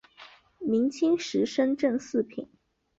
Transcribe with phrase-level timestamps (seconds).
[0.57, 2.49] 明清时升正四品。